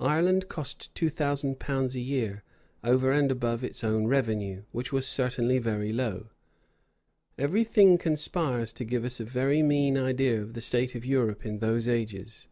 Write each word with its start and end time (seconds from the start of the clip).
Ireland 0.00 0.50
cost 0.50 0.94
two 0.94 1.08
thousand 1.08 1.58
pounds 1.58 1.94
a 1.96 2.00
year, 2.00 2.44
over 2.84 3.10
and 3.10 3.30
above 3.30 3.64
its 3.64 3.82
own 3.82 4.06
revenue; 4.06 4.64
which 4.70 4.92
was 4.92 5.08
certainly 5.08 5.58
very 5.58 5.94
low. 5.94 6.28
Every 7.38 7.64
thing 7.64 7.96
conspires 7.96 8.70
to 8.74 8.84
give 8.84 9.02
us 9.02 9.18
a 9.18 9.24
very 9.24 9.62
mean 9.62 9.96
idea 9.96 10.42
of 10.42 10.52
the 10.52 10.60
state 10.60 10.94
of 10.94 11.06
Europe 11.06 11.46
in 11.46 11.60
those 11.60 11.88
ages. 11.88 12.48